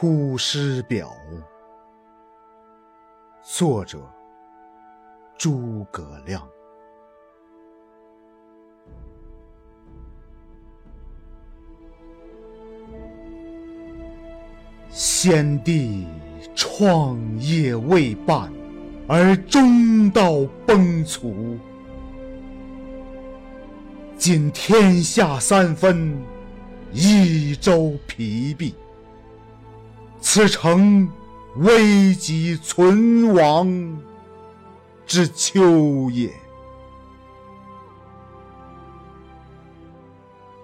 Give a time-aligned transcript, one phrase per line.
[0.00, 1.14] 出师表》，
[3.42, 3.98] 作者
[5.36, 6.42] 诸葛亮。
[14.88, 16.06] 先帝
[16.54, 18.50] 创业未半，
[19.06, 21.58] 而中道崩殂。
[24.16, 26.18] 今天下三分，
[26.90, 28.74] 益州疲弊。
[30.32, 31.10] 此诚
[31.56, 33.98] 危急存亡
[35.04, 36.32] 之秋也。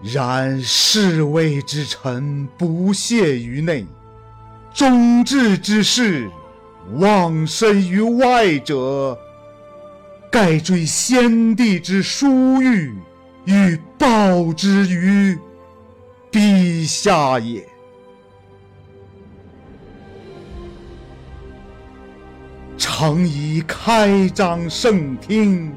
[0.00, 3.84] 然侍卫之臣不懈于内，
[4.72, 6.30] 忠志之士
[6.98, 9.18] 忘身于外者，
[10.30, 12.94] 盖追先帝之殊遇，
[13.46, 15.36] 欲报之于
[16.30, 17.68] 陛下也。
[22.78, 25.72] 诚宜开张圣听，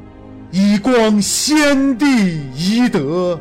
[0.52, 2.05] 以光先帝
[2.53, 3.39] 遗德，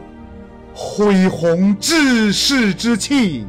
[0.73, 3.47] 恢弘志士之气，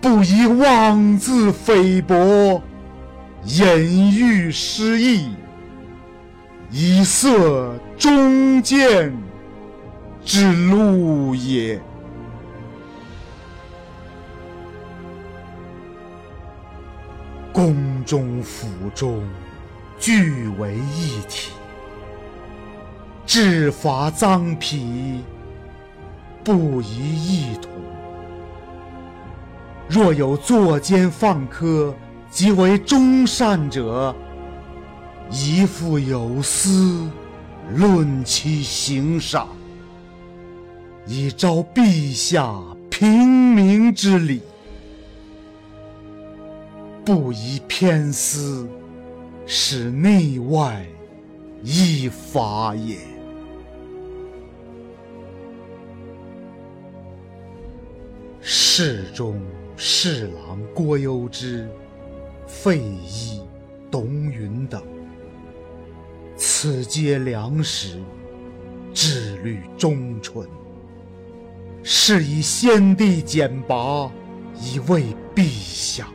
[0.00, 2.62] 不以妄自菲薄，
[3.44, 5.30] 隐喻失义，
[6.70, 7.28] 以塞
[7.96, 9.16] 忠谏
[10.24, 11.80] 之路也。
[17.58, 19.20] 宫中府中，
[19.98, 21.50] 俱为一体。
[23.26, 25.24] 制法赃弊，
[26.44, 27.68] 不宜异同。
[29.88, 31.92] 若有作奸犯科，
[32.30, 34.14] 即为忠善者，
[35.28, 37.08] 宜复有司，
[37.74, 39.48] 论其刑赏，
[41.08, 42.54] 以昭陛下
[42.88, 44.42] 平明之理。
[47.08, 48.68] 不宜偏私，
[49.46, 50.86] 使内外
[51.62, 52.98] 异法也。
[58.42, 59.40] 侍中、
[59.74, 61.66] 侍郎郭攸之、
[62.46, 63.40] 费祎、
[63.90, 64.82] 董允等，
[66.36, 67.98] 此皆良实，
[68.92, 70.46] 志虑忠纯。
[71.82, 74.12] 是以先帝简拔，
[74.60, 75.04] 以慰
[75.34, 76.06] 陛下。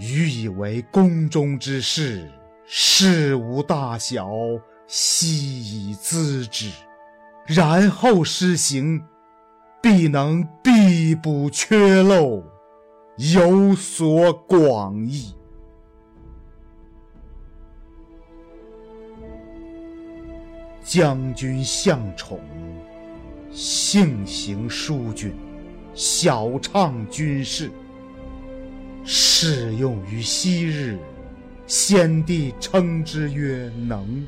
[0.00, 2.26] 予以为宫中之事，
[2.64, 4.30] 事无大小，
[4.86, 6.70] 悉以咨之，
[7.44, 9.02] 然后施行，
[9.82, 12.42] 必能必补缺漏，
[13.18, 15.34] 有所广益。
[20.82, 22.40] 将军向宠，
[23.50, 25.34] 性行淑俊，
[25.92, 27.70] 晓畅军事。
[29.42, 30.98] 适用于昔日，
[31.66, 34.26] 先帝称之曰能。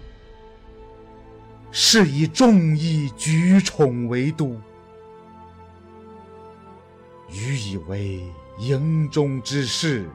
[1.70, 4.58] 是以众议举宠为都，
[7.30, 8.22] 予以为
[8.58, 10.08] 营中之事，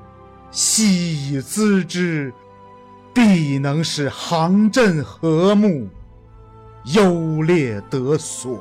[0.49, 2.33] 悉以咨之，
[3.13, 5.87] 必能使行阵和睦，
[6.85, 8.59] 优劣得所。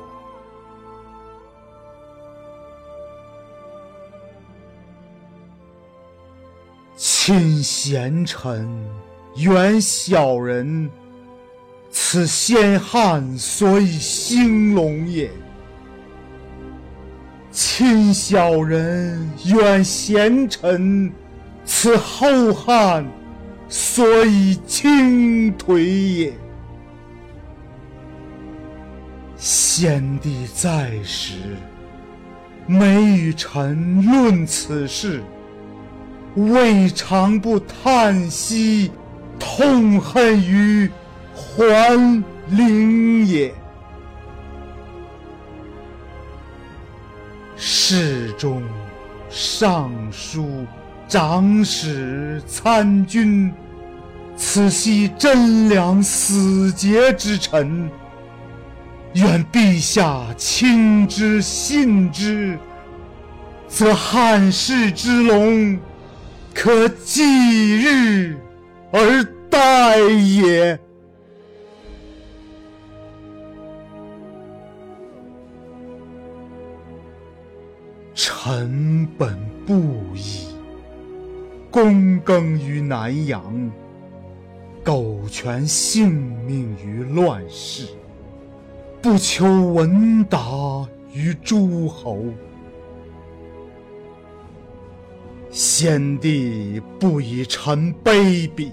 [7.27, 8.65] 亲贤臣，
[9.35, 10.89] 远小人，
[11.91, 15.27] 此先汉所以兴隆也；
[17.51, 21.11] 亲小人，远贤臣，
[21.65, 23.05] 此后汉
[23.67, 25.81] 所以倾颓
[26.19, 26.33] 也。
[29.35, 31.33] 先帝在时，
[32.65, 35.21] 每与臣论此事。
[36.37, 38.91] 未尝不叹息
[39.39, 40.87] 痛恨于
[41.33, 43.51] 桓灵也。
[47.55, 48.61] 侍中、
[49.31, 50.63] 尚书、
[51.07, 53.51] 长史、参军，
[54.35, 57.89] 此系贞良死节之臣，
[59.13, 62.59] 愿陛下亲之信之，
[63.67, 65.79] 则汉室之隆。
[66.59, 68.35] 可继日
[68.91, 70.77] 而待也。
[78.15, 79.37] 臣本
[79.67, 79.75] 布
[80.15, 80.47] 衣，
[81.71, 83.71] 躬耕于南阳，
[84.83, 86.11] 苟全性
[86.43, 87.85] 命于乱世，
[88.99, 90.39] 不求闻达
[91.13, 92.25] 于诸侯。
[95.59, 98.71] 先帝不以臣卑鄙，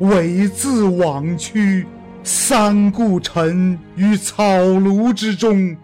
[0.00, 1.86] 猥自枉屈，
[2.24, 5.76] 三顾臣于草庐之中，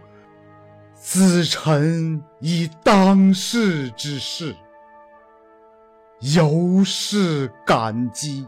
[1.00, 4.56] 咨臣以当世之事，
[6.18, 8.44] 由是感激，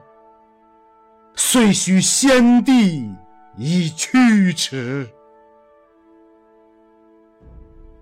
[1.36, 3.08] 遂许先帝
[3.56, 5.08] 以驱驰。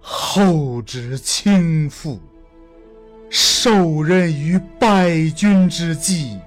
[0.01, 2.19] 后值倾覆，
[3.65, 6.39] 受任于败军之际，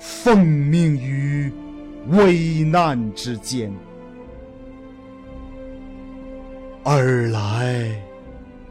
[0.00, 1.52] 奉命于
[2.08, 3.72] 危难之间。
[6.82, 7.88] 尔来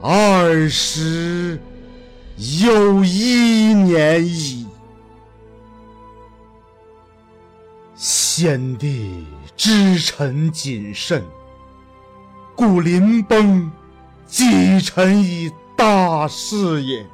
[0.01, 1.57] 二十
[2.59, 4.67] 有一年矣。
[7.95, 11.23] 先帝知臣谨慎，
[12.57, 13.71] 故临崩。
[14.27, 17.05] 寄臣以大事也。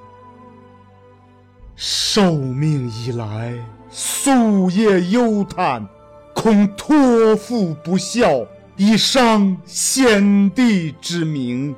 [1.76, 3.54] 受命以来，
[3.92, 5.86] 夙夜忧叹，
[6.34, 8.46] 恐托付不效，
[8.78, 11.76] 以伤先帝之明，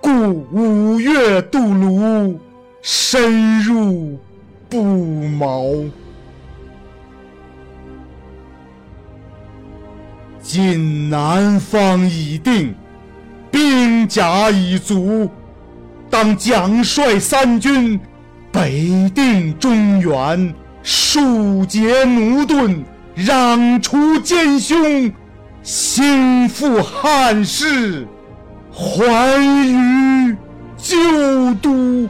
[0.00, 0.10] 故
[0.50, 2.36] 五月渡泸，
[2.82, 4.18] 深入
[4.68, 5.64] 不毛。
[10.42, 12.74] 今南方已定。
[13.50, 15.30] 兵甲已足，
[16.10, 18.00] 当奖率三军，
[18.54, 20.54] 北定中原，
[20.84, 22.84] 庶竭奴钝，
[23.16, 25.12] 攘除奸凶，
[25.64, 28.06] 兴复汉室，
[28.70, 30.36] 还于
[30.76, 32.08] 旧都。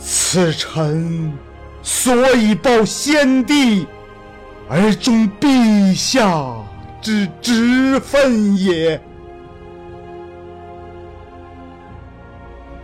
[0.00, 1.32] 此臣
[1.80, 3.86] 所以报先帝，
[4.68, 6.28] 而忠陛下。
[7.00, 9.00] 之职分也。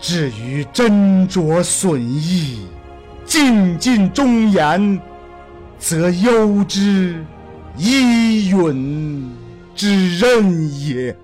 [0.00, 2.66] 至于斟酌损益、
[3.26, 4.98] 尽尽忠言，
[5.78, 7.22] 则攸之
[7.76, 9.30] 依允
[9.74, 11.14] 之任也。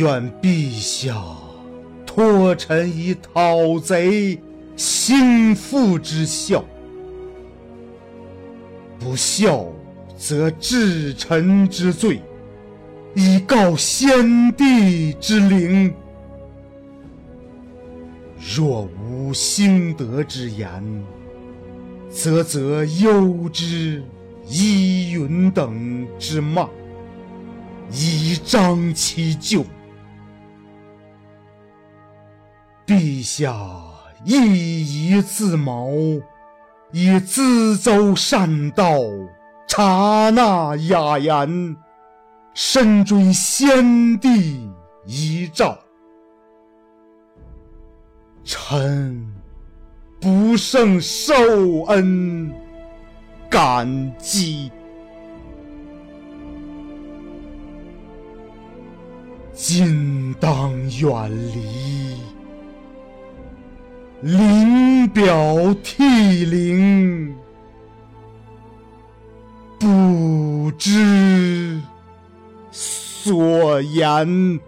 [0.00, 1.14] 愿陛下
[2.04, 4.40] 托臣以讨贼
[4.76, 6.64] 兴复之效。
[8.98, 9.66] 不孝，
[10.16, 12.22] 则治臣之罪，
[13.14, 15.92] 以告先帝之灵；
[18.56, 21.04] 若无兴德之言，
[22.10, 24.02] 则则忧之
[24.46, 26.68] 依允等之骂，
[27.90, 29.64] 以彰其咎。
[32.86, 33.54] 陛下
[34.24, 36.20] 亦宜自谋。
[36.94, 38.98] 以咨奏善道，
[39.66, 41.74] 察纳雅言，
[42.54, 44.70] 深追先帝
[45.06, 45.78] 遗诏。
[48.44, 49.26] 臣
[50.20, 51.32] 不胜受
[51.86, 52.52] 恩
[53.48, 54.70] 感激，
[59.52, 62.16] 今当远离。
[64.22, 67.34] 临表涕零，
[69.78, 70.90] 不知
[73.82, 74.60] 言。